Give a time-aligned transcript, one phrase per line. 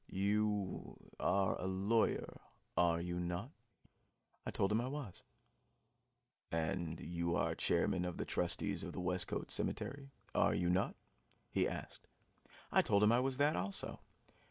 [0.09, 2.41] You are a lawyer,
[2.75, 3.51] are you not?"
[4.47, 5.23] I told him I was.
[6.51, 10.95] "And you are chairman of the trustees of the Westcote Cemetery, are you not?"
[11.51, 12.07] he asked.
[12.71, 13.99] I told him I was that also.